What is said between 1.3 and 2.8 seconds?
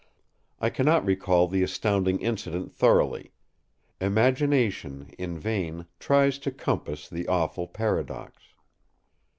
the astounding incident